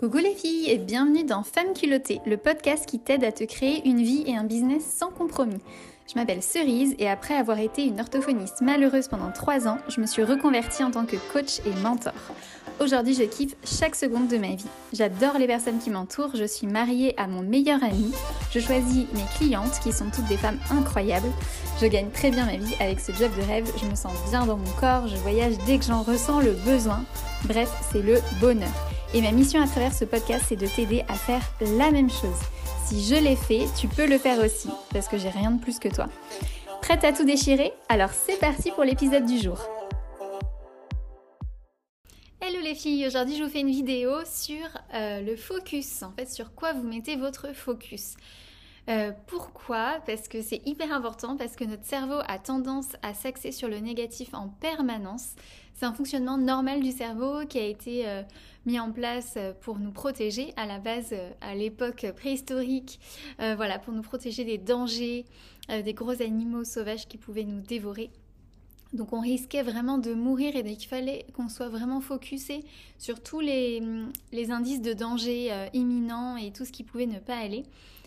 Coucou 0.00 0.16
les 0.16 0.34
filles 0.34 0.70
et 0.70 0.78
bienvenue 0.78 1.24
dans 1.24 1.42
Femme 1.42 1.74
culottée, 1.74 2.22
le 2.24 2.38
podcast 2.38 2.86
qui 2.86 2.98
t'aide 2.98 3.22
à 3.22 3.32
te 3.32 3.44
créer 3.44 3.86
une 3.86 4.00
vie 4.00 4.24
et 4.26 4.34
un 4.34 4.44
business 4.44 4.82
sans 4.82 5.10
compromis. 5.10 5.60
Je 6.08 6.18
m'appelle 6.18 6.42
Cerise 6.42 6.94
et 6.98 7.06
après 7.06 7.34
avoir 7.34 7.58
été 7.58 7.84
une 7.84 8.00
orthophoniste 8.00 8.62
malheureuse 8.62 9.08
pendant 9.08 9.30
3 9.30 9.68
ans, 9.68 9.76
je 9.88 10.00
me 10.00 10.06
suis 10.06 10.24
reconvertie 10.24 10.82
en 10.82 10.90
tant 10.90 11.04
que 11.04 11.16
coach 11.34 11.58
et 11.66 11.82
mentor. 11.82 12.14
Aujourd'hui, 12.80 13.12
je 13.12 13.24
kiffe 13.24 13.54
chaque 13.62 13.94
seconde 13.94 14.28
de 14.28 14.38
ma 14.38 14.54
vie. 14.54 14.64
J'adore 14.94 15.36
les 15.36 15.46
personnes 15.46 15.80
qui 15.80 15.90
m'entourent, 15.90 16.34
je 16.34 16.44
suis 16.44 16.66
mariée 16.66 17.12
à 17.20 17.26
mon 17.26 17.42
meilleur 17.42 17.84
ami, 17.84 18.10
je 18.52 18.58
choisis 18.58 19.04
mes 19.12 19.26
clientes 19.36 19.80
qui 19.82 19.92
sont 19.92 20.08
toutes 20.08 20.28
des 20.28 20.38
femmes 20.38 20.60
incroyables, 20.70 21.28
je 21.78 21.84
gagne 21.84 22.08
très 22.08 22.30
bien 22.30 22.46
ma 22.46 22.56
vie 22.56 22.74
avec 22.80 23.00
ce 23.00 23.12
job 23.12 23.30
de 23.36 23.42
rêve, 23.42 23.70
je 23.78 23.84
me 23.84 23.94
sens 23.94 24.14
bien 24.30 24.46
dans 24.46 24.56
mon 24.56 24.72
corps, 24.80 25.08
je 25.08 25.16
voyage 25.16 25.56
dès 25.66 25.76
que 25.76 25.84
j'en 25.84 26.00
ressens 26.00 26.40
le 26.40 26.52
besoin. 26.52 27.04
Bref, 27.44 27.70
c'est 27.92 28.00
le 28.00 28.18
bonheur. 28.40 28.89
Et 29.12 29.22
ma 29.22 29.32
mission 29.32 29.60
à 29.60 29.66
travers 29.66 29.92
ce 29.92 30.04
podcast, 30.04 30.44
c'est 30.48 30.56
de 30.56 30.68
t'aider 30.68 31.04
à 31.08 31.14
faire 31.14 31.42
la 31.60 31.90
même 31.90 32.08
chose. 32.08 32.38
Si 32.86 33.02
je 33.02 33.16
l'ai 33.16 33.34
fait, 33.34 33.66
tu 33.76 33.88
peux 33.88 34.06
le 34.06 34.18
faire 34.18 34.38
aussi, 34.38 34.68
parce 34.92 35.08
que 35.08 35.18
j'ai 35.18 35.30
rien 35.30 35.50
de 35.50 35.60
plus 35.60 35.80
que 35.80 35.88
toi. 35.88 36.06
Prête 36.80 37.02
à 37.02 37.12
tout 37.12 37.24
déchirer? 37.24 37.72
Alors 37.88 38.10
c'est 38.10 38.38
parti 38.38 38.70
pour 38.70 38.84
l'épisode 38.84 39.26
du 39.26 39.38
jour. 39.38 39.58
Hello 42.40 42.60
les 42.62 42.76
filles, 42.76 43.04
aujourd'hui 43.04 43.36
je 43.36 43.42
vous 43.42 43.50
fais 43.50 43.60
une 43.60 43.70
vidéo 43.70 44.12
sur 44.24 44.64
euh, 44.94 45.20
le 45.22 45.34
focus, 45.34 46.04
en 46.04 46.12
fait 46.12 46.30
sur 46.30 46.54
quoi 46.54 46.72
vous 46.72 46.84
mettez 46.84 47.16
votre 47.16 47.52
focus. 47.52 48.14
Euh, 48.88 49.10
pourquoi? 49.26 49.98
Parce 50.06 50.28
que 50.28 50.40
c'est 50.40 50.62
hyper 50.66 50.92
important, 50.92 51.36
parce 51.36 51.56
que 51.56 51.64
notre 51.64 51.84
cerveau 51.84 52.20
a 52.28 52.38
tendance 52.38 52.92
à 53.02 53.12
s'axer 53.14 53.50
sur 53.50 53.66
le 53.66 53.80
négatif 53.80 54.34
en 54.34 54.48
permanence. 54.60 55.34
C'est 55.74 55.86
un 55.86 55.92
fonctionnement 55.92 56.36
normal 56.36 56.82
du 56.82 56.92
cerveau 56.92 57.46
qui 57.48 57.58
a 57.58 57.66
été 57.66 58.06
euh, 58.06 58.22
mis 58.66 58.78
en 58.78 58.92
place 58.92 59.38
pour 59.62 59.78
nous 59.78 59.92
protéger 59.92 60.52
à 60.56 60.66
la 60.66 60.78
base 60.78 61.10
euh, 61.12 61.30
à 61.40 61.54
l'époque 61.54 62.06
préhistorique, 62.16 63.00
voilà, 63.38 63.78
pour 63.78 63.94
nous 63.94 64.02
protéger 64.02 64.44
des 64.44 64.58
dangers, 64.58 65.24
des 65.68 65.94
gros 65.94 66.20
animaux 66.22 66.64
sauvages 66.64 67.08
qui 67.08 67.16
pouvaient 67.16 67.44
nous 67.44 67.60
dévorer. 67.60 68.10
Donc 68.92 69.12
on 69.12 69.20
risquait 69.20 69.62
vraiment 69.62 69.98
de 69.98 70.12
mourir 70.12 70.56
et 70.56 70.64
il 70.66 70.86
fallait 70.86 71.26
qu'on 71.34 71.48
soit 71.48 71.68
vraiment 71.68 72.00
focusé 72.00 72.64
sur 72.98 73.22
tous 73.22 73.40
les, 73.40 73.80
les 74.32 74.50
indices 74.50 74.82
de 74.82 74.92
danger 74.92 75.68
imminent 75.72 76.36
et 76.36 76.50
tout 76.50 76.64
ce 76.64 76.72
qui 76.72 76.82
pouvait 76.82 77.06
ne 77.06 77.18
pas 77.18 77.36
aller. 77.36 77.64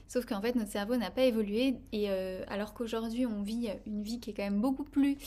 Sauf 0.07 0.25
qu'en 0.25 0.41
fait, 0.41 0.55
notre 0.55 0.71
cerveau 0.71 0.95
n'a 0.95 1.11
pas 1.11 1.23
évolué. 1.23 1.75
Et 1.91 2.05
euh, 2.09 2.43
alors 2.47 2.73
qu'aujourd'hui, 2.73 3.25
on 3.25 3.41
vit 3.41 3.69
une 3.85 4.03
vie 4.03 4.19
qui 4.19 4.29
est 4.29 4.33
quand 4.33 4.43
même 4.43 4.61
beaucoup 4.61 4.83
plus 4.83 5.17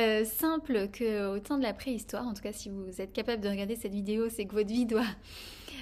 euh, 0.00 0.24
simple 0.24 0.88
qu'au 0.88 1.38
temps 1.38 1.58
de 1.58 1.62
la 1.62 1.72
préhistoire. 1.72 2.26
En 2.26 2.34
tout 2.34 2.42
cas, 2.42 2.52
si 2.52 2.68
vous 2.68 3.00
êtes 3.00 3.12
capable 3.12 3.42
de 3.42 3.48
regarder 3.48 3.76
cette 3.76 3.92
vidéo, 3.92 4.28
c'est 4.28 4.46
que 4.46 4.54
votre 4.54 4.68
vie 4.68 4.86
doit 4.86 5.06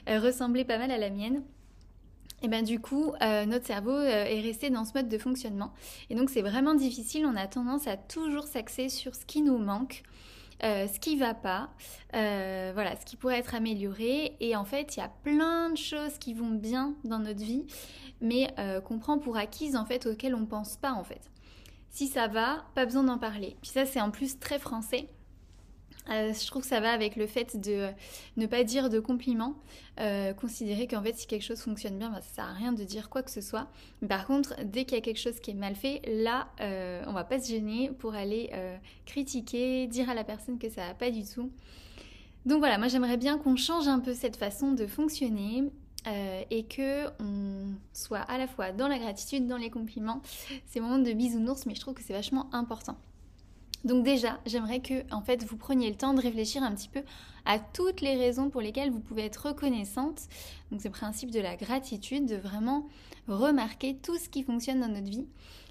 euh, 0.09 0.21
ressembler 0.21 0.65
pas 0.65 0.79
mal 0.79 0.91
à 0.91 0.99
la 0.99 1.11
mienne. 1.11 1.43
Et 2.43 2.49
bien 2.49 2.63
du 2.63 2.81
coup, 2.81 3.13
notre 3.21 3.67
cerveau 3.67 4.01
est 4.01 4.41
resté 4.41 4.71
dans 4.71 4.87
ce 4.87 4.93
mode 4.95 5.11
de 5.11 5.19
fonctionnement. 5.19 5.75
Et 6.09 6.15
donc 6.15 6.31
c'est 6.31 6.41
vraiment 6.41 6.75
difficile, 6.75 7.27
on 7.27 7.37
a 7.37 7.47
tendance 7.47 7.87
à 7.87 7.99
toujours 7.99 8.45
s'axer 8.45 8.89
sur 8.89 9.15
ce 9.15 9.27
qui 9.27 9.43
nous 9.43 9.59
manque, 9.59 10.03
ce 10.63 10.99
qui 11.01 11.17
va 11.17 11.35
pas, 11.35 11.71
voilà, 12.13 12.97
ce 12.97 13.05
qui 13.05 13.17
pourrait 13.17 13.39
être 13.39 13.55
amélioré. 13.55 14.37
Et 14.41 14.57
en 14.57 14.65
fait, 14.65 14.97
il 14.97 15.01
y 15.01 15.03
a 15.03 15.11
plein 15.23 15.71
de 15.71 15.77
choses 15.77 16.19
qui 16.19 16.35
vont 16.35 16.51
bien 16.51 16.95
dans 17.05 17.19
notre 17.19 17.43
vie 17.43 17.67
mais 18.21 18.53
euh, 18.59 18.81
qu'on 18.81 18.99
prend 18.99 19.19
pour 19.19 19.37
acquise 19.37 19.77
en 19.77 19.85
fait, 19.85 20.07
auxquelles 20.07 20.35
on 20.35 20.47
pense 20.47 20.77
pas 20.77 20.93
en 20.93 21.05
fait. 21.05 21.31
Si 21.91 22.07
ça 22.07 22.29
va, 22.29 22.65
pas 22.75 22.85
besoin 22.85 23.03
d'en 23.03 23.19
parler. 23.19 23.57
Puis 23.63 23.71
ça, 23.71 23.85
c'est 23.85 24.01
en 24.01 24.11
plus 24.11 24.39
très 24.39 24.59
français. 24.59 25.09
Euh, 26.09 26.33
je 26.33 26.47
trouve 26.47 26.63
que 26.63 26.69
ça 26.69 26.81
va 26.81 26.93
avec 26.93 27.15
le 27.17 27.27
fait 27.27 27.61
de 27.61 27.89
ne 28.37 28.47
pas 28.47 28.65
dire 28.65 28.89
de 28.89 29.01
compliments, 29.01 29.55
euh, 30.01 30.33
considérer 30.33 30.87
qu'en 30.87 31.03
fait 31.03 31.15
si 31.15 31.27
quelque 31.27 31.43
chose 31.43 31.61
fonctionne 31.61 31.99
bien, 31.99 32.11
bah, 32.11 32.21
ça 32.23 32.35
sert 32.37 32.45
à 32.45 32.53
rien 32.53 32.73
de 32.73 32.83
dire 32.85 33.11
quoi 33.11 33.23
que 33.23 33.31
ce 33.31 33.41
soit. 33.41 33.69
Par 34.09 34.27
contre, 34.27 34.55
dès 34.65 34.85
qu'il 34.85 34.97
y 34.97 35.01
a 35.01 35.03
quelque 35.03 35.21
chose 35.21 35.39
qui 35.41 35.51
est 35.51 35.55
mal 35.55 35.75
fait, 35.75 36.01
là, 36.07 36.49
on 37.07 37.13
va 37.13 37.25
pas 37.25 37.39
se 37.39 37.51
gêner 37.51 37.91
pour 37.91 38.15
aller 38.15 38.51
critiquer, 39.05 39.87
dire 39.87 40.09
à 40.09 40.15
la 40.15 40.25
personne 40.25 40.59
que 40.59 40.71
ça 40.71 40.87
va 40.87 40.95
pas 40.95 41.11
du 41.11 41.23
tout. 41.25 41.51
Donc 42.47 42.61
voilà, 42.61 42.79
moi 42.79 42.89
j'aimerais 42.89 43.19
bien 43.19 43.39
qu'on 43.39 43.57
change 43.57 43.87
un 43.87 44.01
peu 44.01 44.15
cette 44.15 44.37
façon 44.37 44.73
de 44.73 44.87
fonctionner 44.87 45.65
euh, 46.07 46.43
et 46.51 46.65
que 46.65 47.07
on 47.21 47.75
soit 47.93 48.21
à 48.21 48.39
la 48.39 48.47
fois 48.47 48.73
dans 48.73 48.89
la 48.89 48.99
gratitude, 48.99 49.47
dans 49.47 49.59
les 49.59 49.71
compliments. 49.71 50.23
C'est 50.67 50.81
moment 50.81 50.99
de 50.99 51.13
bisounours, 51.13 51.67
mais 51.67 51.75
je 51.75 51.81
trouve 51.81 51.95
que 51.95 52.03
c'est 52.03 52.15
vachement 52.15 52.49
important. 52.55 52.97
Donc 53.85 54.05
déjà, 54.05 54.39
j'aimerais 54.47 54.81
que 54.81 55.05
en 55.13 55.23
fait 55.23 55.45
vous 55.45 55.57
preniez 55.57 55.89
le 55.89 55.97
temps 55.97 56.15
de 56.15 56.21
réfléchir 56.21 56.63
un 56.63 56.75
petit 56.75 56.89
peu 56.89 57.03
à 57.47 57.59
toutes 57.59 58.01
les 58.01 58.17
raisons 58.17 58.51
pour 58.51 58.61
lesquelles 58.61 58.91
vous 58.91 59.01
pouvez 59.01 59.25
être 59.25 59.49
reconnaissante. 59.49 60.23
Donc 60.71 60.81
c'est 60.81 60.89
le 60.89 60.95
principe 60.95 61.31
de 61.31 61.41
la 61.41 61.57
gratitude, 61.57 62.27
de 62.27 62.37
vraiment 62.37 62.87
remarquer 63.29 63.97
tout 63.97 64.19
ce 64.19 64.29
qui 64.29 64.43
fonctionne 64.43 64.81
dans 64.81 64.89
notre 64.89 65.09
vie. 65.09 65.27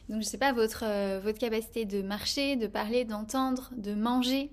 Donc 0.09 0.22
je 0.22 0.28
sais 0.28 0.40
pas 0.40 0.53
votre 0.53 0.84
euh, 0.86 1.19
votre 1.24 1.38
capacité 1.38 1.86
de 1.86 2.02
marcher, 2.02 2.56
de 2.56 2.66
parler, 2.66 3.06
d'entendre, 3.06 3.69
de 3.78 3.94
manger 3.94 4.50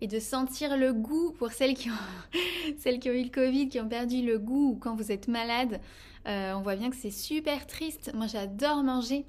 et 0.00 0.08
de 0.08 0.18
sentir 0.18 0.76
le 0.76 0.92
goût 0.92 1.32
pour 1.38 1.52
celles 1.52 1.74
qui 1.74 1.90
ont, 1.90 1.94
celles 2.78 2.98
qui 2.98 3.08
ont 3.08 3.14
eu 3.14 3.22
le 3.22 3.30
Covid, 3.30 3.68
qui 3.68 3.80
ont 3.80 3.88
perdu 3.88 4.22
le 4.22 4.38
goût 4.38 4.72
ou 4.72 4.76
quand 4.76 4.96
vous 4.96 5.12
êtes 5.12 5.28
malade. 5.28 5.80
Euh, 6.26 6.54
on 6.54 6.62
voit 6.62 6.74
bien 6.74 6.90
que 6.90 6.96
c'est 6.96 7.12
super 7.12 7.66
triste. 7.66 8.10
Moi, 8.14 8.26
j'adore 8.26 8.82
manger. 8.82 9.24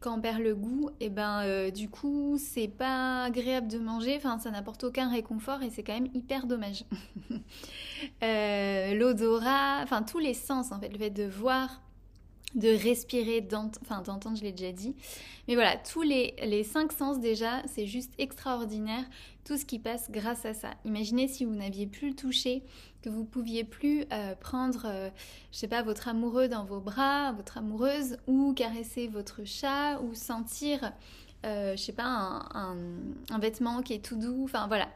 Quand 0.00 0.16
on 0.16 0.20
perd 0.20 0.40
le 0.40 0.54
goût, 0.54 0.88
et 0.98 1.06
eh 1.06 1.10
ben 1.10 1.42
euh, 1.44 1.70
du 1.70 1.90
coup, 1.90 2.38
c'est 2.38 2.68
pas 2.68 3.24
agréable 3.24 3.68
de 3.68 3.78
manger. 3.78 4.16
Enfin, 4.16 4.38
ça 4.38 4.50
n'apporte 4.50 4.82
aucun 4.84 5.10
réconfort 5.10 5.62
et 5.62 5.68
c'est 5.68 5.82
quand 5.82 5.92
même 5.92 6.08
hyper 6.14 6.46
dommage. 6.46 6.84
Euh, 8.22 8.94
l'odorat, 8.94 9.80
enfin 9.82 10.02
tous 10.02 10.18
les 10.18 10.32
sens 10.32 10.72
en 10.72 10.80
fait, 10.80 10.88
le 10.88 10.98
fait 10.98 11.10
de 11.10 11.24
voir, 11.24 11.82
de 12.54 12.68
respirer, 12.68 13.46
enfin 13.82 14.02
d'entendre, 14.02 14.36
je 14.36 14.42
l'ai 14.42 14.52
déjà 14.52 14.72
dit. 14.72 14.94
Mais 15.48 15.54
voilà, 15.54 15.76
tous 15.76 16.02
les, 16.02 16.64
cinq 16.64 16.92
sens 16.92 17.20
déjà, 17.20 17.62
c'est 17.66 17.86
juste 17.86 18.12
extraordinaire 18.18 19.04
tout 19.44 19.56
ce 19.56 19.64
qui 19.64 19.78
passe 19.78 20.10
grâce 20.10 20.44
à 20.44 20.54
ça. 20.54 20.70
Imaginez 20.84 21.28
si 21.28 21.44
vous 21.44 21.54
n'aviez 21.54 21.86
plus 21.86 22.10
le 22.10 22.14
toucher, 22.14 22.62
que 23.02 23.08
vous 23.08 23.24
pouviez 23.24 23.64
plus 23.64 24.04
euh, 24.12 24.34
prendre, 24.34 24.82
euh, 24.84 25.10
je 25.52 25.58
sais 25.58 25.68
pas, 25.68 25.82
votre 25.82 26.08
amoureux 26.08 26.48
dans 26.48 26.64
vos 26.64 26.80
bras, 26.80 27.32
votre 27.32 27.58
amoureuse, 27.58 28.18
ou 28.26 28.52
caresser 28.52 29.08
votre 29.08 29.44
chat, 29.44 30.00
ou 30.00 30.14
sentir, 30.14 30.92
euh, 31.46 31.76
je 31.76 31.82
sais 31.82 31.92
pas, 31.92 32.04
un, 32.52 32.76
vêtement 33.40 33.82
qui 33.82 33.94
est 33.94 34.04
tout 34.04 34.16
doux. 34.16 34.44
Enfin 34.44 34.66
voilà. 34.66 34.88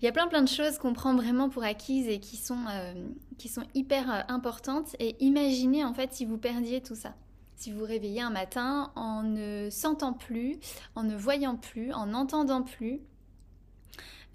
Il 0.00 0.06
y 0.06 0.08
a 0.08 0.12
plein 0.12 0.28
plein 0.28 0.42
de 0.42 0.48
choses 0.48 0.78
qu'on 0.78 0.94
prend 0.94 1.14
vraiment 1.14 1.50
pour 1.50 1.62
acquises 1.62 2.08
et 2.08 2.20
qui 2.20 2.36
sont, 2.36 2.64
euh, 2.70 2.94
qui 3.36 3.48
sont 3.48 3.64
hyper 3.74 4.10
euh, 4.10 4.20
importantes. 4.28 4.96
Et 4.98 5.16
imaginez 5.22 5.84
en 5.84 5.92
fait 5.92 6.14
si 6.14 6.24
vous 6.24 6.38
perdiez 6.38 6.80
tout 6.80 6.94
ça. 6.94 7.14
Si 7.56 7.70
vous 7.70 7.84
réveillez 7.84 8.22
un 8.22 8.30
matin 8.30 8.90
en 8.96 9.22
ne 9.22 9.68
sentant 9.70 10.14
plus, 10.14 10.56
en 10.94 11.02
ne 11.02 11.14
voyant 11.14 11.56
plus, 11.56 11.92
en 11.92 12.06
n'entendant 12.06 12.62
plus, 12.62 13.00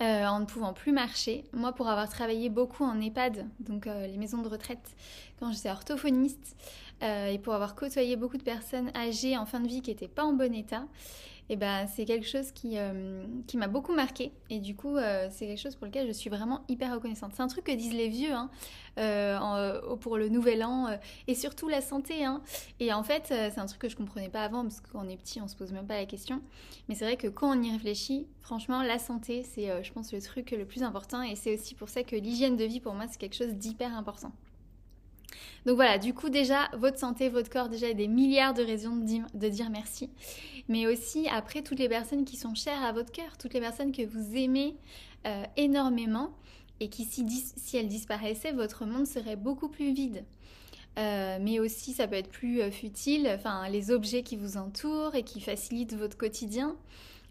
euh, 0.04 0.26
en 0.26 0.42
ne 0.42 0.46
pouvant 0.46 0.74
plus 0.74 0.92
marcher. 0.92 1.46
Moi, 1.52 1.72
pour 1.72 1.88
avoir 1.88 2.08
travaillé 2.10 2.50
beaucoup 2.50 2.84
en 2.84 3.02
EHPAD, 3.02 3.48
donc 3.62 3.86
les 3.86 4.18
maisons 4.18 4.44
de 4.44 4.50
retraite, 4.50 4.96
quand 5.40 5.52
j'étais 5.52 5.72
orthophoniste, 5.72 6.56
et 7.02 7.40
pour 7.40 7.54
avoir 7.54 7.76
côtoyé 7.76 8.16
beaucoup 8.16 8.38
de 8.38 8.44
personnes 8.44 8.92
âgées 8.96 9.38
en 9.38 9.46
fin 9.46 9.60
de 9.60 9.68
vie 9.68 9.82
qui 9.82 9.92
n'étaient 9.92 10.08
pas 10.08 10.24
en 10.24 10.34
bon 10.34 10.54
état, 10.54 10.86
et 11.50 11.56
ben 11.58 11.86
c'est 11.88 12.06
quelque 12.06 12.28
chose 12.28 12.52
qui, 12.52 12.78
euh, 12.78 13.24
qui 13.46 13.58
m'a 13.58 13.68
beaucoup 13.68 13.94
marqué 13.94 14.32
et 14.50 14.60
du 14.60 14.76
coup 14.76 14.98
euh, 14.98 15.28
c'est 15.30 15.46
quelque 15.46 15.62
chose 15.62 15.76
pour 15.76 15.86
lequel 15.86 16.08
je 16.08 16.12
suis 16.12 16.30
vraiment 16.30 16.64
hyper 16.68 16.94
reconnaissante. 16.94 17.34
C'est 17.36 17.44
un 17.44 17.48
truc 17.48 17.66
que 17.66 17.72
disent 17.72 17.94
les 17.94 18.08
vieux 18.08 18.34
hein, 18.34 18.50
euh, 18.98 19.96
pour 19.98 20.18
le 20.18 20.30
nouvel 20.30 20.64
an 20.64 20.88
et 21.28 21.36
surtout 21.36 21.68
la 21.68 21.82
santé. 21.82 22.26
Hein. 22.26 22.42
Et 22.80 22.92
en 22.94 23.04
fait 23.04 23.26
c'est 23.28 23.60
un 23.60 23.66
truc 23.68 23.80
que 23.80 23.90
je 23.90 23.96
comprenais 23.96 24.30
pas 24.30 24.44
avant 24.44 24.64
parce 24.64 24.82
qu'on 24.82 25.08
est 25.08 25.18
petit 25.18 25.40
on 25.40 25.48
se 25.48 25.56
pose 25.56 25.72
même 25.72 25.86
pas 25.86 25.98
la 25.98 26.06
question. 26.06 26.42
Mais 26.90 26.96
c'est 26.96 27.06
vrai 27.06 27.18
que 27.18 27.28
quand 27.28 27.56
on 27.56 27.62
y 27.62 27.72
réfléchit, 27.72 28.26
franchement 28.42 28.82
la 28.82 28.98
santé 28.98 29.44
c'est 29.44 29.84
je 29.84 29.94
pense 29.94 30.14
le 30.14 30.22
truc 30.22 30.50
le 30.50 30.66
plus 30.66 30.82
important 30.82 31.22
et 31.22 31.36
c'est 31.36 31.54
aussi 31.54 31.76
pour 31.76 31.90
ça 31.90 32.02
que 32.02 32.16
l'hygiène 32.16 32.58
de 32.58 32.66
vie 32.66 32.80
pour 32.80 32.96
moi 32.96 33.06
c'est 33.08 33.20
quelque 33.20 33.36
chose 33.36 33.54
d'hyper 33.54 33.96
important. 33.96 34.32
Donc 35.66 35.76
voilà, 35.76 35.98
du 35.98 36.14
coup 36.14 36.30
déjà, 36.30 36.70
votre 36.78 37.00
santé, 37.00 37.30
votre 37.30 37.50
corps, 37.50 37.70
déjà, 37.70 37.88
il 37.88 37.90
y 37.90 37.94
a 37.94 37.96
des 37.96 38.08
milliards 38.08 38.54
de 38.54 38.64
raisons 38.64 38.96
de 38.96 39.50
dire, 39.50 39.70
merci. 39.70 40.10
Mais 40.68 40.88
aussi, 40.88 41.28
après, 41.30 41.62
toutes 41.62 41.80
les 41.80 41.90
personnes 41.90 42.24
qui 42.26 42.38
sont 42.38 42.54
chères 42.54 42.84
à 42.84 42.92
votre 42.92 43.12
cœur, 43.12 43.38
toutes 43.40 43.54
les 43.54 43.60
personnes 43.60 43.92
que 43.92 44.06
vous 44.06 44.36
aimez 44.36 44.76
euh, 45.26 45.44
énormément 45.58 46.32
et 46.80 46.90
qui, 46.90 47.06
si, 47.06 47.78
elles 47.78 47.88
disparaissaient, 47.88 48.52
votre 48.52 48.86
monde 48.86 49.08
serait 49.08 49.36
beaucoup 49.36 49.70
plus 49.70 49.94
vide. 49.94 50.24
Euh, 50.98 51.40
mais 51.42 51.60
aussi, 51.60 51.94
ça 51.94 52.08
peut 52.08 52.16
être 52.16 52.30
plus 52.30 52.62
euh, 52.62 52.72
futile, 52.72 53.30
enfin, 53.34 53.68
les 53.68 53.92
objets 53.92 54.24
qui 54.24 54.38
vous 54.38 54.58
entourent 54.58 55.16
et 55.16 55.24
qui 55.24 55.42
facilitent 55.42 55.96
votre 55.96 56.18
quotidien. 56.18 56.78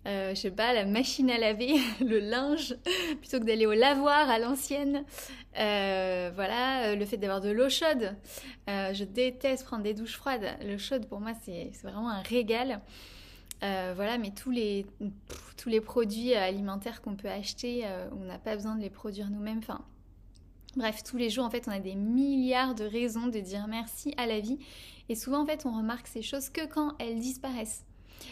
Euh, 0.07 0.35
je 0.35 0.41
sais 0.41 0.51
pas, 0.51 0.75
la 0.75 0.85
machine 0.85 1.31
à 1.31 1.39
laver, 1.39 1.75
le 2.01 2.19
linge, 2.19 2.77
plutôt 3.21 3.41
que 3.41 3.45
d'aller 3.45 3.67
au 3.67 3.73
lavoir 3.73 4.29
à 4.29 4.39
l'ancienne. 4.39 5.05
Euh, 5.59 6.31
voilà, 6.35 6.89
euh, 6.89 6.97
le 6.97 7.07
fait 7.07 7.17
d'avoir 7.17 7.41
de 7.41 7.51
l'eau 7.51 7.71
chaude. 7.71 8.15
je 8.67 9.05
déteste 9.05 9.65
prendre 9.65 9.83
des 9.83 9.95
douches 9.95 10.17
froides. 10.17 10.57
L'eau 10.65 10.79
chaude, 10.79 11.07
pour 11.07 11.21
moi, 11.21 11.33
c'est 11.45 11.71
vraiment 11.83 12.11
un 12.11 12.23
régal. 12.23 12.81
voilà, 13.61 14.19
mais 14.19 14.31
tous 14.31 14.51
les, 14.51 14.85
tous 15.57 15.69
les 15.69 15.81
produits 15.81 16.35
alimentaires 16.35 17.01
qu'on 17.01 17.17
peut 17.17 17.31
acheter, 17.31 17.85
on 18.13 18.25
n'a 18.25 18.39
pas 18.39 18.55
besoin 18.57 18.77
de 18.77 18.83
les 18.83 18.91
produire 18.91 19.31
nous-mêmes. 19.31 19.59
Enfin, 19.59 19.85
Bref, 20.77 21.05
tous 21.05 21.17
les 21.17 21.31
jours, 21.31 21.45
en 21.45 21.51
fait, 21.51 21.69
on 21.69 21.71
a 21.71 21.79
des 21.79 21.95
milliards 21.95 22.75
de 22.75 22.85
raisons 22.85 23.29
de 23.29 23.39
dire 23.39 23.67
merci 23.69 24.13
à 24.17 24.27
la 24.27 24.41
vie. 24.41 24.59
Et 25.09 25.15
souvent, 25.15 25.43
en 25.43 25.47
fait, 25.47 25.67
on 25.67 25.77
remarque 25.77 26.09
ces 26.09 26.23
choses 26.23 26.51
que 26.51 26.67
quand 26.67 26.95
elles 26.99 27.21
disparaissent. 27.21 27.85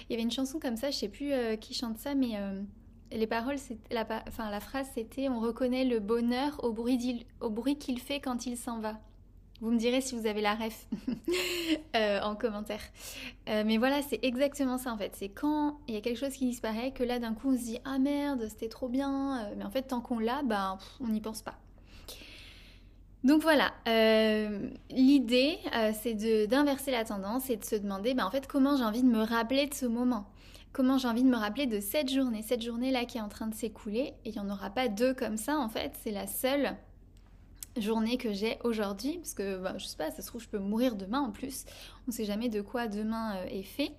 Il 0.08 0.12
y 0.12 0.14
avait 0.14 0.22
une 0.22 0.30
chanson 0.30 0.58
comme 0.58 0.76
ça, 0.76 0.90
je 0.90 0.96
sais 0.96 1.08
plus 1.08 1.32
euh, 1.32 1.56
qui 1.56 1.74
chante 1.74 1.98
ça, 1.98 2.14
mais 2.14 2.36
euh, 2.36 2.60
les 3.10 3.26
paroles, 3.26 3.56
la, 3.90 4.06
enfin, 4.28 4.50
la 4.50 4.60
phrase 4.60 4.88
c'était 4.94 5.28
On 5.28 5.40
reconnaît 5.40 5.84
le 5.84 6.00
bonheur 6.00 6.62
au 6.64 6.72
bruit, 6.72 6.98
qu'il 7.78 8.00
fait 8.00 8.20
quand 8.20 8.46
il 8.46 8.56
s'en 8.56 8.80
va. 8.80 8.98
Vous 9.60 9.70
me 9.70 9.78
direz 9.78 10.00
si 10.00 10.16
vous 10.16 10.26
avez 10.26 10.40
la 10.40 10.56
ref 10.56 10.88
euh, 11.96 12.20
en 12.20 12.34
commentaire. 12.34 12.80
mais 13.46 13.78
voilà, 13.78 14.02
c'est 14.02 14.18
exactement 14.24 14.76
ça 14.76 14.92
en 14.92 14.98
fait. 14.98 15.14
C'est 15.14 15.28
quand 15.28 15.78
il 15.86 15.94
y 15.94 15.96
a 15.96 16.00
quelque 16.00 16.18
chose 16.18 16.32
qui 16.32 16.46
disparaît 16.46 16.90
que 16.90 17.04
là 17.04 17.20
d'un 17.20 17.32
coup 17.32 17.50
on 17.50 17.56
se 17.56 17.62
dit 17.62 17.78
Ah 17.84 17.98
merde, 17.98 18.48
c'était 18.48 18.68
trop 18.68 18.88
bien. 18.88 19.52
Mais 19.56 19.64
en 19.64 19.70
fait, 19.70 19.82
tant 19.82 20.00
qu'on 20.00 20.18
l'a, 20.18 20.42
ben, 20.42 20.78
on 21.00 21.08
n'y 21.08 21.20
pense 21.20 21.42
pas. 21.42 21.54
Donc 23.24 23.42
voilà, 23.42 23.72
euh, 23.86 24.68
l'idée, 24.90 25.58
euh, 25.76 25.92
c'est 26.00 26.14
d'inverser 26.48 26.90
la 26.90 27.04
tendance 27.04 27.50
et 27.50 27.56
de 27.56 27.64
se 27.64 27.76
demander, 27.76 28.14
ben, 28.14 28.26
en 28.26 28.30
fait, 28.30 28.48
comment 28.48 28.76
j'ai 28.76 28.84
envie 28.84 29.02
de 29.02 29.08
me 29.08 29.22
rappeler 29.22 29.66
de 29.66 29.74
ce 29.74 29.86
moment 29.86 30.28
Comment 30.72 30.98
j'ai 30.98 31.06
envie 31.06 31.22
de 31.22 31.28
me 31.28 31.36
rappeler 31.36 31.66
de 31.66 31.78
cette 31.78 32.10
journée, 32.10 32.42
cette 32.42 32.62
journée-là 32.62 33.04
qui 33.04 33.18
est 33.18 33.20
en 33.20 33.28
train 33.28 33.46
de 33.46 33.54
s'écouler 33.54 34.14
Et 34.24 34.30
il 34.30 34.32
n'y 34.32 34.40
en 34.40 34.50
aura 34.50 34.70
pas 34.70 34.88
deux 34.88 35.14
comme 35.14 35.36
ça, 35.36 35.58
en 35.58 35.68
fait, 35.68 35.92
c'est 36.02 36.10
la 36.10 36.26
seule 36.26 36.76
journée 37.76 38.16
que 38.16 38.32
j'ai 38.32 38.58
aujourd'hui, 38.64 39.18
parce 39.18 39.34
que, 39.34 39.56
ben, 39.58 39.78
je 39.78 39.86
sais 39.86 39.96
pas, 39.96 40.10
ça 40.10 40.20
se 40.20 40.26
trouve, 40.26 40.42
je 40.42 40.48
peux 40.48 40.58
mourir 40.58 40.96
demain 40.96 41.20
en 41.20 41.30
plus. 41.30 41.64
On 42.06 42.10
ne 42.10 42.12
sait 42.12 42.24
jamais 42.24 42.48
de 42.48 42.60
quoi 42.60 42.88
demain 42.88 43.36
euh, 43.36 43.44
est 43.46 43.62
fait. 43.62 43.92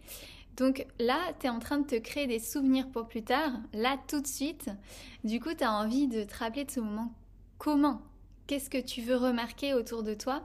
Donc 0.57 0.85
là, 0.99 1.17
tu 1.39 1.47
es 1.47 1.49
en 1.49 1.59
train 1.59 1.77
de 1.77 1.87
te 1.87 1.95
créer 1.95 2.27
des 2.27 2.39
souvenirs 2.39 2.89
pour 2.89 3.07
plus 3.07 3.23
tard, 3.23 3.53
là 3.71 3.97
tout 4.07 4.19
de 4.19 4.27
suite. 4.27 4.69
Du 5.23 5.39
coup, 5.39 5.53
tu 5.57 5.63
as 5.63 5.71
envie 5.71 6.07
de 6.07 6.23
te 6.23 6.35
rappeler 6.37 6.65
de 6.65 6.71
ce 6.71 6.81
moment. 6.81 7.13
Comment? 7.57 8.01
Qu'est-ce 8.48 8.69
que 8.69 8.80
tu 8.80 9.01
veux 9.01 9.16
remarquer 9.16 9.74
autour 9.74 10.04
de 10.04 10.13
toi 10.13 10.44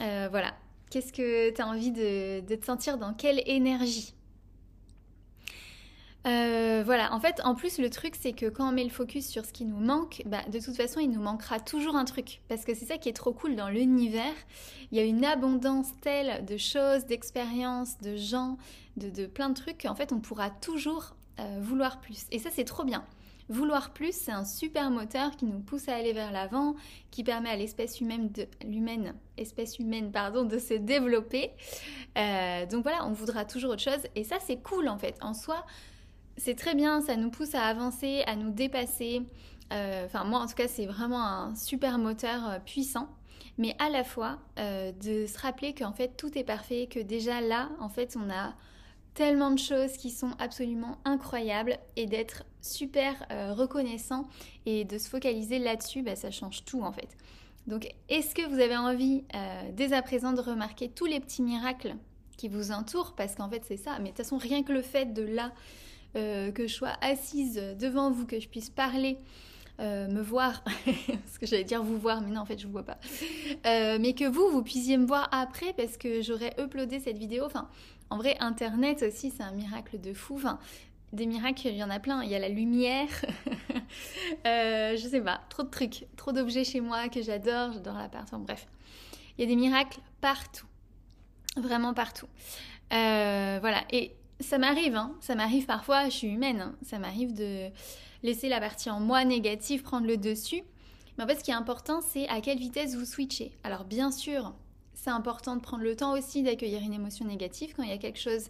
euh, 0.00 0.28
Voilà. 0.30 0.54
Qu'est-ce 0.90 1.12
que 1.12 1.50
tu 1.50 1.60
as 1.60 1.66
envie 1.66 1.90
de, 1.90 2.40
te 2.40 2.64
sentir 2.64 2.98
dans 2.98 3.12
quelle 3.12 3.42
énergie 3.46 4.12
euh, 6.26 6.82
voilà, 6.84 7.14
en 7.14 7.20
fait, 7.20 7.40
en 7.44 7.54
plus, 7.54 7.78
le 7.78 7.88
truc, 7.88 8.16
c'est 8.18 8.32
que 8.32 8.46
quand 8.46 8.68
on 8.68 8.72
met 8.72 8.82
le 8.82 8.90
focus 8.90 9.28
sur 9.28 9.44
ce 9.44 9.52
qui 9.52 9.64
nous 9.64 9.78
manque, 9.78 10.22
bah, 10.26 10.42
de 10.50 10.58
toute 10.58 10.74
façon, 10.74 10.98
il 10.98 11.08
nous 11.08 11.20
manquera 11.20 11.60
toujours 11.60 11.94
un 11.94 12.04
truc. 12.04 12.40
Parce 12.48 12.64
que 12.64 12.74
c'est 12.74 12.84
ça 12.84 12.98
qui 12.98 13.08
est 13.08 13.12
trop 13.12 13.32
cool 13.32 13.54
dans 13.54 13.68
l'univers. 13.68 14.34
Il 14.90 14.98
y 14.98 15.00
a 15.00 15.04
une 15.04 15.24
abondance 15.24 15.86
telle 16.00 16.44
de 16.44 16.56
choses, 16.56 17.06
d'expériences, 17.06 17.98
de 17.98 18.16
gens, 18.16 18.56
de, 18.96 19.26
plein 19.26 19.50
de 19.50 19.54
trucs 19.54 19.82
qu'en 19.82 19.94
fait, 19.94 20.12
on 20.12 20.18
pourra 20.18 20.50
toujours 20.50 21.14
euh, 21.38 21.60
vouloir 21.60 22.00
plus. 22.00 22.24
Et 22.32 22.40
ça, 22.40 22.50
c'est 22.52 22.64
trop 22.64 22.82
bien. 22.82 23.04
Vouloir 23.48 23.90
plus, 23.90 24.12
c'est 24.12 24.32
un 24.32 24.44
super 24.44 24.90
moteur 24.90 25.36
qui 25.36 25.44
nous 25.44 25.60
pousse 25.60 25.88
à 25.88 25.94
aller 25.94 26.12
vers 26.12 26.32
l'avant, 26.32 26.74
qui 27.12 27.22
permet 27.22 27.50
à 27.50 27.56
l'espèce 27.56 28.00
humaine, 28.00 28.30
de, 28.32 28.48
l'humaine, 28.64 29.14
espèce 29.36 29.78
humaine 29.78 30.10
pardon, 30.10 30.44
de 30.44 30.58
se 30.58 30.74
développer. 30.74 31.52
Euh, 32.18 32.66
donc 32.66 32.82
voilà, 32.82 33.06
on 33.06 33.12
voudra 33.12 33.44
toujours 33.44 33.70
autre 33.70 33.82
chose 33.82 34.02
et 34.16 34.24
ça 34.24 34.36
c'est 34.40 34.60
cool 34.62 34.88
en 34.88 34.98
fait. 34.98 35.16
En 35.20 35.32
soi, 35.32 35.64
c'est 36.36 36.56
très 36.56 36.74
bien, 36.74 37.00
ça 37.00 37.14
nous 37.14 37.30
pousse 37.30 37.54
à 37.54 37.62
avancer, 37.62 38.24
à 38.26 38.34
nous 38.34 38.50
dépasser. 38.50 39.22
Euh, 39.72 40.06
enfin 40.06 40.24
moi 40.24 40.40
en 40.40 40.46
tout 40.46 40.54
cas 40.54 40.68
c'est 40.68 40.86
vraiment 40.86 41.24
un 41.24 41.54
super 41.54 41.98
moteur 41.98 42.48
euh, 42.48 42.58
puissant 42.60 43.08
mais 43.58 43.74
à 43.80 43.88
la 43.88 44.04
fois 44.04 44.38
de 44.56 45.26
se 45.26 45.38
rappeler 45.38 45.74
qu'en 45.74 45.92
fait 45.92 46.16
tout 46.16 46.36
est 46.38 46.44
parfait, 46.44 46.88
que 46.90 47.00
déjà 47.00 47.40
là, 47.40 47.70
en 47.80 47.88
fait, 47.88 48.14
on 48.14 48.30
a 48.30 48.54
tellement 49.16 49.50
de 49.50 49.58
choses 49.58 49.96
qui 49.96 50.10
sont 50.10 50.32
absolument 50.38 50.98
incroyables 51.06 51.78
et 51.96 52.04
d'être 52.06 52.44
super 52.60 53.14
euh, 53.32 53.54
reconnaissant 53.54 54.28
et 54.66 54.84
de 54.84 54.98
se 54.98 55.08
focaliser 55.08 55.58
là-dessus, 55.58 56.02
bah, 56.02 56.14
ça 56.16 56.30
change 56.30 56.64
tout 56.64 56.82
en 56.82 56.92
fait. 56.92 57.08
Donc 57.66 57.88
est-ce 58.10 58.34
que 58.34 58.46
vous 58.46 58.60
avez 58.60 58.76
envie 58.76 59.24
euh, 59.34 59.70
dès 59.72 59.94
à 59.94 60.02
présent 60.02 60.34
de 60.34 60.40
remarquer 60.40 60.90
tous 60.90 61.06
les 61.06 61.18
petits 61.18 61.42
miracles 61.42 61.96
qui 62.36 62.48
vous 62.48 62.72
entourent? 62.72 63.14
Parce 63.16 63.34
qu'en 63.34 63.48
fait 63.48 63.62
c'est 63.66 63.78
ça, 63.78 63.92
mais 63.98 64.04
de 64.04 64.08
toute 64.08 64.18
façon 64.18 64.36
rien 64.36 64.62
que 64.62 64.72
le 64.72 64.82
fait 64.82 65.14
de 65.14 65.22
là, 65.22 65.50
euh, 66.16 66.52
que 66.52 66.66
je 66.66 66.74
sois 66.74 66.92
assise 67.00 67.56
devant 67.78 68.10
vous, 68.10 68.26
que 68.26 68.38
je 68.38 68.48
puisse 68.48 68.68
parler, 68.68 69.16
me 69.78 70.20
voir, 70.20 70.62
parce 70.84 71.38
que 71.38 71.46
j'allais 71.46 71.64
dire 71.64 71.82
vous 71.82 71.98
voir, 71.98 72.20
mais 72.20 72.30
non 72.30 72.42
en 72.42 72.46
fait 72.46 72.58
je 72.58 72.66
vous 72.66 72.72
vois 72.72 72.84
pas, 72.84 72.98
mais 73.64 74.14
que 74.14 74.26
vous, 74.26 74.48
vous 74.50 74.62
puissiez 74.62 74.96
me 74.96 75.06
voir 75.06 75.28
après 75.32 75.72
parce 75.74 75.96
que 75.96 76.22
j'aurais 76.22 76.54
uploadé 76.58 77.00
cette 77.00 77.18
vidéo, 77.18 77.44
enfin 77.44 77.68
en 78.10 78.16
vrai 78.16 78.36
Internet 78.40 79.02
aussi 79.02 79.30
c'est 79.30 79.42
un 79.42 79.52
miracle 79.52 80.00
de 80.00 80.14
fou, 80.14 80.36
enfin 80.36 80.58
des 81.12 81.26
miracles, 81.26 81.68
il 81.68 81.76
y 81.76 81.84
en 81.84 81.90
a 81.90 81.98
plein. 81.98 82.22
Il 82.22 82.30
y 82.30 82.34
a 82.34 82.38
la 82.38 82.48
lumière, 82.48 83.08
euh, 84.46 84.96
je 84.96 85.08
sais 85.08 85.20
pas, 85.20 85.40
trop 85.48 85.62
de 85.62 85.70
trucs, 85.70 86.06
trop 86.16 86.32
d'objets 86.32 86.64
chez 86.64 86.80
moi 86.80 87.08
que 87.08 87.22
j'adore, 87.22 87.72
j'adore 87.72 87.96
l'appart, 87.96 88.24
enfin 88.24 88.38
bref. 88.38 88.66
Il 89.38 89.42
y 89.42 89.44
a 89.44 89.48
des 89.48 89.56
miracles 89.56 90.00
partout, 90.20 90.66
vraiment 91.56 91.94
partout. 91.94 92.28
Euh, 92.92 93.58
voilà, 93.60 93.84
et 93.90 94.15
ça 94.40 94.58
m'arrive, 94.58 94.96
hein, 94.96 95.14
ça 95.20 95.34
m'arrive 95.34 95.66
parfois, 95.66 96.06
je 96.06 96.14
suis 96.14 96.28
humaine, 96.28 96.60
hein. 96.60 96.74
ça 96.82 96.98
m'arrive 96.98 97.34
de 97.34 97.70
laisser 98.22 98.48
la 98.48 98.60
partie 98.60 98.90
en 98.90 99.00
moi 99.00 99.24
négative 99.24 99.82
prendre 99.82 100.06
le 100.06 100.16
dessus. 100.16 100.62
Mais 101.16 101.24
en 101.24 101.26
fait, 101.26 101.36
ce 101.36 101.44
qui 101.44 101.50
est 101.50 101.54
important, 101.54 102.00
c'est 102.00 102.28
à 102.28 102.40
quelle 102.40 102.58
vitesse 102.58 102.94
vous 102.94 103.06
switchez. 103.06 103.52
Alors 103.64 103.84
bien 103.84 104.10
sûr, 104.10 104.54
c'est 104.92 105.10
important 105.10 105.56
de 105.56 105.60
prendre 105.60 105.82
le 105.82 105.96
temps 105.96 106.12
aussi 106.12 106.42
d'accueillir 106.42 106.82
une 106.82 106.92
émotion 106.92 107.24
négative 107.24 107.72
quand 107.74 107.82
il 107.82 107.88
y 107.88 107.92
a 107.92 107.98
quelque 107.98 108.18
chose 108.18 108.48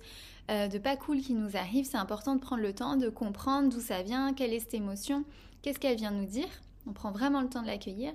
euh, 0.51 0.69
de 0.69 0.79
pas 0.79 0.97
cool 0.97 1.21
qui 1.21 1.35
nous 1.35 1.57
arrive, 1.57 1.85
c'est 1.85 1.97
important 1.97 2.35
de 2.35 2.41
prendre 2.41 2.63
le 2.63 2.73
temps 2.73 2.97
de 2.97 3.09
comprendre 3.09 3.69
d'où 3.69 3.81
ça 3.81 4.03
vient, 4.03 4.33
quelle 4.33 4.53
est 4.53 4.61
cette 4.61 4.75
émotion, 4.75 5.25
qu'est-ce 5.63 5.79
qu'elle 5.79 5.97
vient 5.97 6.11
nous 6.11 6.27
dire. 6.27 6.49
On 6.89 6.93
prend 6.93 7.11
vraiment 7.11 7.41
le 7.41 7.49
temps 7.49 7.63
de 7.63 7.67
l'accueillir. 7.67 8.13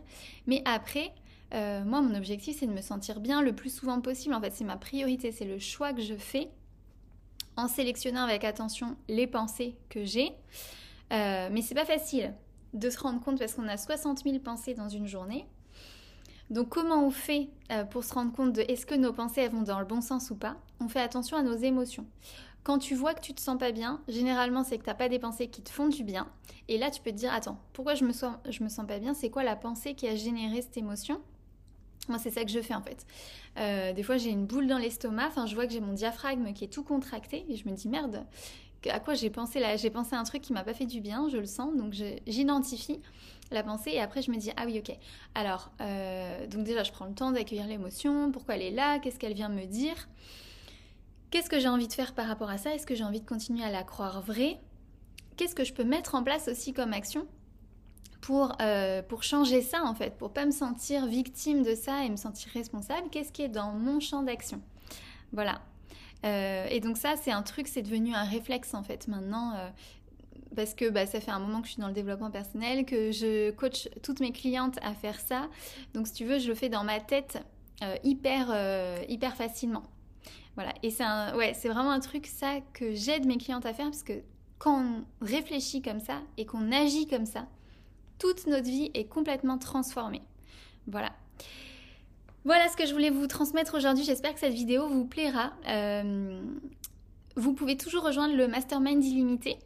Mais 0.48 0.62
après, 0.66 1.14
euh, 1.54 1.84
moi, 1.84 2.02
mon 2.02 2.16
objectif, 2.16 2.58
c'est 2.60 2.68
de 2.68 2.72
me 2.72 2.82
sentir 2.82 3.20
bien 3.20 3.42
le 3.42 3.54
plus 3.54 3.74
souvent 3.74 4.00
possible. 4.00 4.34
En 4.34 4.42
fait, 4.42 4.52
c'est 4.52 4.64
ma 4.64 4.78
priorité, 4.78 5.34
c'est 5.34 5.46
le 5.46 5.60
choix 5.60 5.92
que 5.92 6.02
je 6.02 6.16
fais 6.16 6.50
en 7.58 7.68
sélectionnant 7.68 8.24
avec 8.24 8.44
attention 8.44 8.96
les 9.08 9.28
pensées 9.28 9.76
que 9.90 10.06
j'ai. 10.06 10.32
Euh, 11.12 11.50
mais 11.52 11.62
c'est 11.62 11.76
pas 11.76 11.86
facile 11.86 12.34
de 12.74 12.90
se 12.90 13.00
rendre 13.00 13.22
compte 13.22 13.40
parce 13.40 13.54
qu'on 13.54 13.68
a 13.68 13.78
60 13.78 14.24
000 14.24 14.40
pensées 14.40 14.74
dans 14.74 14.90
une 14.90 15.08
journée. 15.08 15.46
Donc 16.50 16.70
comment 16.70 17.06
on 17.06 17.12
fait 17.12 17.50
euh, 17.72 17.84
pour 17.86 18.04
se 18.04 18.14
rendre 18.14 18.34
compte 18.34 18.54
de 18.54 18.62
est-ce 18.62 18.86
que 18.86 18.96
nos 18.96 19.14
pensées 19.14 19.48
vont 19.48 19.62
dans 19.62 19.80
le 19.80 19.86
bon 19.86 20.02
sens 20.02 20.32
ou 20.32 20.36
pas? 20.36 20.58
On 20.80 20.88
fait 20.88 21.00
attention 21.00 21.38
à 21.38 21.44
nos 21.44 21.56
émotions. 21.56 22.06
Quand 22.64 22.78
tu 22.78 22.94
vois 22.94 23.14
que 23.14 23.22
tu 23.22 23.34
te 23.34 23.42
sens 23.42 23.58
pas 23.58 23.72
bien, 23.72 24.02
généralement 24.08 24.64
c'est 24.64 24.78
que 24.78 24.84
tu 24.84 24.90
n'as 24.90 24.96
pas 24.96 25.10
des 25.10 25.18
pensées 25.18 25.48
qui 25.48 25.62
te 25.62 25.70
font 25.70 25.88
du 25.88 26.04
bien. 26.04 26.28
Et 26.68 26.78
là 26.78 26.92
tu 26.92 27.02
peux 27.02 27.12
te 27.12 27.16
dire 27.16 27.34
attends, 27.34 27.58
pourquoi 27.74 27.96
je 27.96 28.06
me 28.06 28.12
sens, 28.12 28.36
je 28.50 28.64
me 28.64 28.70
sens 28.70 28.86
pas 28.86 29.00
bien? 29.00 29.14
C'est 29.14 29.30
quoi 29.30 29.44
la 29.44 29.56
pensée 29.56 29.96
qui 29.96 30.08
a 30.08 30.16
généré 30.16 30.62
cette 30.62 30.78
émotion? 30.78 31.22
Moi, 32.10 32.18
c'est 32.18 32.32
ça 32.32 32.44
que 32.44 32.52
je 32.52 32.60
fais 32.62 32.74
en 32.74 32.82
fait. 32.82 33.06
Euh, 33.58 33.94
des 33.94 34.04
fois, 34.04 34.18
j'ai 34.18 34.30
une 34.30 34.46
boule 34.46 34.68
dans 34.68 34.78
l'estomac. 34.78 35.28
Enfin, 35.28 35.46
je 35.46 35.56
vois 35.56 35.68
que 35.68 35.74
j'ai 35.74 35.82
mon 35.82 35.94
diaphragme 35.94 36.52
qui 36.54 36.64
est 36.64 36.74
tout 36.74 36.84
contracté 36.84 37.46
et 37.48 37.56
je 37.56 37.68
me 37.68 37.74
dis 37.74 37.88
merde. 37.88 38.26
À 38.90 39.00
quoi 39.00 39.14
j'ai 39.14 39.30
pensé 39.30 39.60
là? 39.60 39.76
J'ai 39.76 39.92
pensé 39.92 40.16
à 40.16 40.20
un 40.20 40.24
truc 40.24 40.42
qui 40.42 40.54
m'a 40.54 40.64
pas 40.64 40.74
fait 40.74 40.88
du 40.88 41.02
bien. 41.02 41.30
Je 41.30 41.38
le 41.38 41.46
sens, 41.46 41.76
donc 41.76 41.94
j'identifie 42.26 43.00
la 43.52 43.64
pensée 43.64 43.92
et 43.92 44.00
après 44.00 44.22
je 44.22 44.32
me 44.32 44.38
dis 44.38 44.50
ah 44.56 44.64
oui 44.66 44.80
ok 44.80 44.96
alors 45.36 45.72
euh, 45.82 46.48
donc 46.48 46.64
déjà 46.64 46.84
je 46.84 46.92
prends 46.94 47.04
le 47.04 47.14
temps 47.14 47.32
d'accueillir 47.32 47.68
l'émotion 47.68 48.32
pourquoi 48.32 48.56
elle 48.56 48.62
est 48.62 48.72
là 48.72 48.98
qu'est-ce 49.00 49.20
qu'elle 49.20 49.34
vient 49.34 49.50
me 49.50 49.66
dire? 49.66 50.08
Qu'est-ce 51.32 51.50
que 51.50 51.60
j'ai 51.60 51.70
envie 51.70 51.88
de 51.88 51.94
faire 51.94 52.14
par 52.14 52.28
rapport 52.28 52.50
à 52.50 52.58
ça? 52.58 52.76
Est-ce 52.76 52.86
que 52.86 52.94
j'ai 52.94 53.06
envie 53.06 53.22
de 53.22 53.26
continuer 53.26 53.64
à 53.64 53.72
la 53.72 53.84
croire 53.84 54.22
vraie? 54.22 54.60
Qu'est-ce 55.38 55.56
que 55.56 55.64
je 55.64 55.74
peux 55.74 55.86
mettre 55.86 56.14
en 56.14 56.24
place 56.24 56.50
aussi 56.50 56.74
comme 56.74 56.92
action? 56.92 57.26
Pour, 58.22 58.56
euh, 58.62 59.02
pour 59.02 59.24
changer 59.24 59.62
ça 59.62 59.84
en 59.84 59.96
fait 59.96 60.18
pour 60.18 60.32
pas 60.32 60.46
me 60.46 60.52
sentir 60.52 61.08
victime 61.08 61.64
de 61.64 61.76
ça 61.76 62.06
et 62.06 62.10
me 62.10 62.18
sentir 62.18 62.52
responsable 62.54 63.10
qu'est-ce 63.10 63.32
qui 63.32 63.42
est 63.42 63.50
dans 63.50 63.72
mon 63.74 64.00
champ 64.00 64.24
d'action? 64.24 64.62
Voilà 65.34 65.62
euh, 66.24 66.68
et 66.70 66.82
donc 66.82 66.98
ça, 66.98 67.16
c'est 67.20 67.32
un 67.32 67.42
truc, 67.42 67.68
c'est 67.68 67.82
devenu 67.82 68.14
un 68.14 68.26
réflexe 68.26 68.76
en 68.76 68.84
fait. 68.84 69.08
Maintenant, 69.08 69.56
parce 70.56 70.74
que 70.74 70.90
bah, 70.90 71.06
ça 71.06 71.20
fait 71.20 71.32
un 71.32 71.40
moment 71.40 71.62
que 71.62 71.68
je 71.68 71.74
suis 71.74 71.82
dans 71.82 71.88
le 71.88 71.94
développement 71.94 72.32
personnel, 72.32 72.86
que 72.86 73.12
je 73.12 73.52
coach 73.52 73.90
toutes 74.04 74.20
mes 74.20 74.32
clientes 74.32 74.78
à 74.82 74.94
faire 74.94 75.20
ça. 75.20 75.50
Donc 75.94 76.08
si 76.08 76.14
tu 76.14 76.26
veux, 76.26 76.40
je 76.40 76.48
le 76.48 76.56
fais 76.56 76.70
dans 76.70 76.84
ma 76.84 77.00
tête 77.00 77.44
euh, 77.84 77.96
hyper, 78.04 78.48
euh, 78.52 79.02
hyper 79.08 79.36
facilement. 79.36 79.84
Voilà, 80.56 80.74
et 80.84 80.92
c'est 80.92 81.06
ouais, 81.36 81.54
vraiment 81.66 81.92
un 81.92 82.02
truc 82.02 82.28
ça 82.28 82.60
que 82.74 82.94
j'aide 82.94 83.26
mes 83.26 83.38
clientes 83.38 83.66
à 83.66 83.74
faire 83.74 83.86
parce 83.86 84.04
que 84.04 84.22
quand 84.60 84.84
on 84.84 85.26
réfléchit 85.26 85.82
comme 85.82 86.02
ça 86.02 86.22
et 86.38 86.46
qu'on 86.46 86.72
agit 86.72 87.08
comme 87.08 87.26
ça, 87.26 87.48
toute 88.22 88.46
notre 88.46 88.66
vie 88.66 88.92
est 88.94 89.06
complètement 89.06 89.58
transformée. 89.58 90.22
Voilà. 90.86 91.12
Voilà 92.46 92.70
ce 92.70 92.78
que 92.78 92.86
je 92.86 92.94
voulais 92.94 93.10
vous 93.10 93.26
transmettre 93.26 93.74
aujourd'hui. 93.74 94.04
J'espère 94.04 94.36
que 94.36 94.40
cette 94.40 94.54
vidéo 94.54 94.88
vous 94.88 95.06
plaira. 95.06 95.54
Euh, 95.68 96.40
vous 97.36 97.54
pouvez 97.54 97.78
toujours 97.78 98.04
rejoindre 98.04 98.36
le 98.36 98.48
Mastermind 98.48 99.04
illimité. 99.04 99.58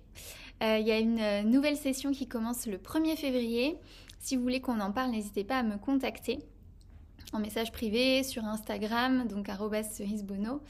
Euh, 0.64 0.78
il 0.80 0.88
y 0.88 0.92
a 0.92 1.00
une 1.00 1.20
euh, 1.20 1.42
nouvelle 1.44 1.76
session 1.76 2.14
qui 2.14 2.28
commence 2.28 2.66
le 2.66 2.78
1er 2.78 3.18
février. 3.18 3.78
Si 4.20 4.38
vous 4.38 4.44
voulez 4.44 4.62
qu'on 4.62 4.80
en 4.80 4.94
parle, 4.94 5.12
n'hésitez 5.12 5.44
pas 5.44 5.60
à 5.60 5.64
me 5.64 5.78
contacter 5.78 6.40
en 7.34 7.40
message 7.40 7.74
privé 7.74 8.24
sur 8.24 8.46
Instagram, 8.46 9.28
donc 9.28 9.48
cerisebono, 9.48 10.62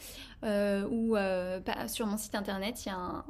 ou 0.42 1.16
sur 1.88 2.08
mon 2.08 2.18
site 2.18 2.34
internet, 2.34 2.84
il 2.86 2.90
y 2.90 2.92
a 2.92 2.96
un, 2.96 3.26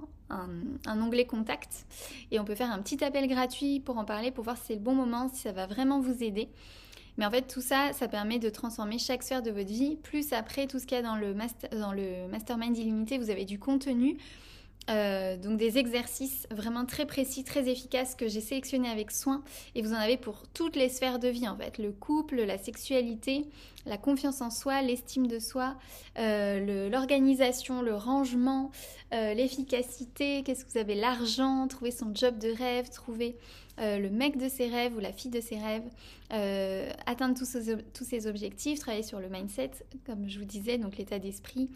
onglet 0.88 1.26
contact 1.26 1.86
et 2.32 2.40
on 2.40 2.46
peut 2.46 2.56
faire 2.56 2.72
un 2.72 2.80
petit 2.80 3.04
appel 3.04 3.28
gratuit 3.28 3.80
pour 3.80 3.98
en 3.98 4.06
parler, 4.06 4.32
pour 4.32 4.44
voir 4.44 4.58
si 4.58 4.64
c'est 4.68 4.76
le 4.76 4.80
bon 4.80 4.96
moment, 4.96 5.30
si 5.30 5.42
ça 5.42 5.52
va 5.52 5.68
vraiment 5.68 6.00
vous 6.00 6.24
aider. 6.24 6.50
Mais 7.18 7.26
en 7.26 7.32
fait, 7.32 7.44
tout 7.44 7.62
ça, 7.62 7.94
ça 7.94 8.08
permet 8.10 8.40
de 8.40 8.50
transformer 8.50 9.00
chaque 9.00 9.24
sphère 9.24 9.42
de 9.42 9.50
votre 9.50 9.70
vie. 9.70 9.96
Plus 9.96 10.34
après, 10.34 10.68
tout 10.68 10.80
ce 10.80 10.86
qu'il 10.86 10.98
y 10.98 11.00
a 11.00 11.02
dans 11.02 11.16
le 11.16 12.28
Mastermind 12.28 12.78
illimité, 12.78 13.18
vous 13.18 13.30
avez 13.30 13.46
du 13.46 13.58
contenu. 13.58 14.18
Euh, 14.90 15.36
donc 15.38 15.58
des 15.58 15.80
exercices 15.80 16.48
vraiment 16.52 16.86
très 16.86 17.08
précis, 17.08 17.44
très 17.44 17.68
efficaces 17.70 18.14
que 18.14 18.28
j'ai 18.28 18.42
sélectionnés 18.42 18.90
avec 18.90 19.12
soin. 19.12 19.44
Et 19.74 19.82
vous 19.82 19.94
en 19.94 19.98
avez 19.98 20.18
pour 20.18 20.44
toutes 20.54 20.76
les 20.76 20.90
sphères 20.90 21.18
de 21.18 21.28
vie 21.28 21.48
en 21.48 21.58
fait, 21.58 21.80
le 21.80 21.92
couple, 21.92 22.44
la 22.44 22.58
sexualité, 22.60 23.46
la 23.88 23.98
confiance 23.98 24.42
en 24.42 24.52
soi, 24.52 24.82
l'estime 24.82 25.28
de 25.28 25.40
soi, 25.40 25.76
euh, 26.20 26.90
l'organisation, 26.90 27.82
le, 27.82 27.96
rangement, 27.96 28.72
euh, 29.14 29.34
l'efficacité, 29.34 30.44
qu'est-ce 30.44 30.66
que 30.66 30.72
vous 30.72 30.78
avez, 30.78 30.96
l'argent, 30.96 31.68
trouver 31.68 31.92
son 31.92 32.14
job 32.14 32.38
de 32.38 32.50
rêve, 32.50 32.90
trouver 32.90 33.38
le 33.78 34.10
mec 34.10 34.38
de 34.38 34.48
ses 34.48 34.68
rêves 34.68 34.96
ou 34.96 35.00
la 35.00 35.12
fille 35.12 35.32
de 35.32 35.42
ses 35.42 35.58
rêves, 35.58 35.84
atteindre 37.06 37.38
tous, 37.38 38.06
ces 38.06 38.28
objectifs, 38.28 38.80
travailler 38.80 39.04
sur 39.04 39.20
le 39.20 39.30
mindset, 39.30 39.72
comme 40.06 40.30
je 40.30 40.40
vous 40.40 40.46
disais, 40.46 40.78
donc 40.78 40.98
l'état 40.98 41.20
d'esprit, 41.20 41.70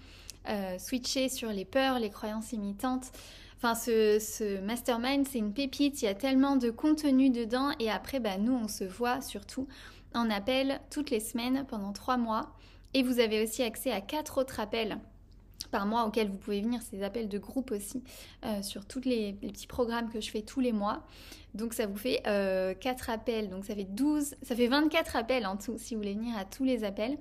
euh, 0.47 0.79
switcher 0.79 1.29
sur 1.29 1.49
les 1.49 1.65
peurs, 1.65 1.99
les 1.99 2.09
croyances 2.09 2.53
imitantes. 2.53 3.11
Enfin, 3.57 3.75
ce, 3.75 4.59
mastermind, 4.61 5.27
c'est 5.27 5.37
une 5.37 5.53
pépite, 5.53 6.01
il 6.01 6.05
y 6.05 6.07
a 6.07 6.15
tellement 6.15 6.55
de 6.55 6.71
contenu 6.71 7.29
dedans. 7.29 7.71
Et 7.79 7.91
après, 7.91 8.19
bah, 8.19 8.37
nous, 8.37 8.53
on 8.53 8.67
se 8.67 8.85
voit 8.85 9.21
surtout 9.21 9.67
en 10.15 10.29
appel 10.29 10.79
toutes 10.89 11.09
les 11.11 11.19
semaines 11.19 11.65
pendant 11.67 11.91
trois 11.91 12.17
mois. 12.17 12.55
Et 12.93 13.03
vous 13.03 13.19
avez 13.19 13.43
aussi 13.43 13.61
accès 13.61 13.91
à 13.91 14.01
quatre 14.01 14.39
autres 14.39 14.59
appels 14.59 14.97
par 15.71 15.85
mois 15.85 16.05
auxquels 16.05 16.29
vous 16.29 16.37
pouvez 16.37 16.61
venir, 16.61 16.81
ces 16.81 17.03
appels 17.03 17.29
de 17.29 17.37
groupe 17.37 17.71
aussi, 17.71 18.03
euh, 18.45 18.61
sur 18.61 18.85
tous 18.85 19.01
les, 19.01 19.33
petits 19.33 19.67
programmes 19.67 20.09
que 20.09 20.21
je 20.21 20.29
fais 20.29 20.41
tous 20.41 20.59
les 20.59 20.73
mois. 20.73 21.03
Donc 21.53 21.73
ça 21.73 21.87
vous 21.87 21.97
fait 21.97 22.21
euh, 22.27 22.73
4 22.73 23.09
appels, 23.09 23.49
donc 23.49 23.65
ça 23.65 23.75
fait 23.75 23.85
12, 23.85 24.35
ça 24.41 24.55
fait 24.55 24.67
24 24.67 25.15
appels 25.15 25.47
en 25.47 25.57
tout 25.57 25.77
si 25.77 25.95
vous 25.95 26.01
voulez 26.01 26.13
venir 26.13 26.37
à 26.37 26.45
tous 26.45 26.63
les 26.63 26.83
appels. 26.83 27.17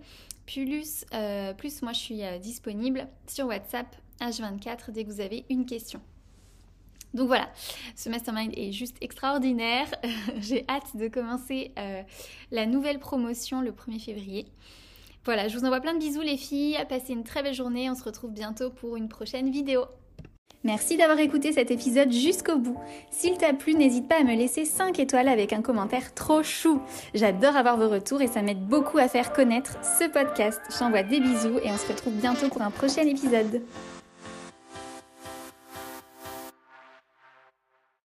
Plus, 0.47 1.05
euh, 1.13 1.53
plus 1.53 1.83
moi 1.83 1.93
je 1.93 2.01
suis 2.01 2.25
euh, 2.25 2.39
disponible 2.39 3.07
sur 3.27 3.47
WhatsApp 3.47 3.95
H24 4.21 4.91
dès 4.93 5.05
que 5.05 5.11
vous 5.11 5.21
avez 5.21 5.45
une 5.51 5.67
question. 5.67 6.01
Donc 7.15 7.27
voilà, 7.27 7.51
ce 7.97 8.09
mastermind 8.09 8.53
est 8.57 8.73
juste 8.73 8.97
extraordinaire. 9.01 9.89
J'ai 10.41 10.65
hâte 10.69 10.97
de 10.97 11.09
commencer 11.09 11.73
euh, 11.79 12.03
la 12.51 12.67
nouvelle 12.67 12.99
promotion 12.99 13.63
le 13.63 13.73
1er 13.73 14.01
février. 14.01 14.47
Voilà, 15.29 15.47
je 15.47 15.59
vous 15.59 15.67
envoie 15.67 15.81
plein 15.81 15.93
de 15.93 15.99
bisous 15.99 16.23
les 16.23 16.39
filles, 16.39 16.79
passez 16.89 17.13
une 17.13 17.23
très 17.23 17.43
belle 17.43 17.53
journée, 17.53 17.91
on 17.91 17.95
se 17.95 18.03
retrouve 18.03 18.31
bientôt 18.31 18.71
pour 18.71 18.97
une 18.97 19.11
prochaine 19.11 19.51
vidéo. 19.51 19.85
Merci 20.65 20.97
d'avoir 20.97 21.19
écouté 21.19 21.53
cet 21.53 21.71
épisode 21.71 22.11
jusqu'au 22.11 22.57
bout. 22.57 22.79
S'il 23.11 23.37
t'a 23.37 23.53
plu, 23.53 23.75
n'hésite 23.75 24.09
pas 24.09 24.21
à 24.21 24.25
me 24.25 24.35
laisser 24.35 24.65
5 24.65 24.99
étoiles 24.99 25.29
avec 25.29 25.53
un 25.53 25.61
commentaire 25.61 26.15
trop 26.15 26.43
chou. 26.43 26.81
J'adore 27.13 27.57
avoir 27.57 27.77
vos 27.77 27.91
retours 27.91 28.23
et 28.23 28.27
ça 28.27 28.41
m'aide 28.41 28.67
beaucoup 28.67 28.97
à 28.97 29.07
faire 29.07 29.35
connaître 29.35 29.77
ce 29.85 30.09
podcast. 30.09 30.63
J'envoie 30.79 31.03
des 31.03 31.21
bisous 31.21 31.59
et 31.63 31.71
on 31.71 31.77
se 31.77 31.89
retrouve 31.89 32.15
bientôt 32.15 32.49
pour 32.49 32.63
un 32.63 32.71
prochain 32.71 33.03
épisode. 33.03 33.61